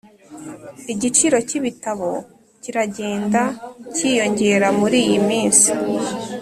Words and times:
igiciro 0.93 1.37
cyibitabo 1.47 2.09
kiragenda 2.61 3.41
cyiyongera 3.95 4.67
muriyi 4.79 5.17
minsi 5.29 5.69